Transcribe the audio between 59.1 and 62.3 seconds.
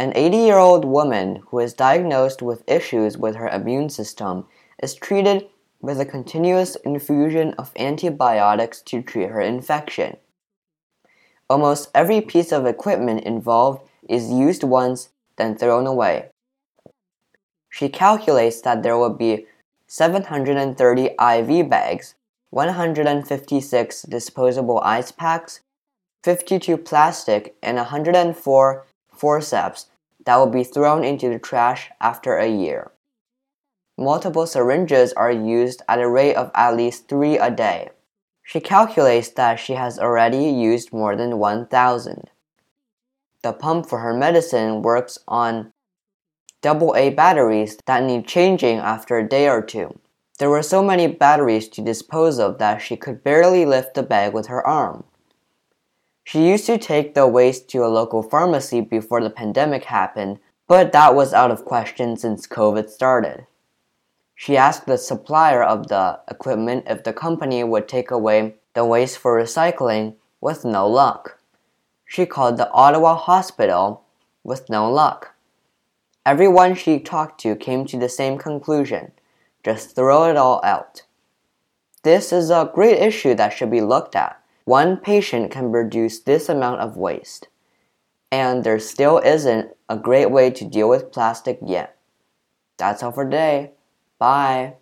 the pandemic happened, but that was out of question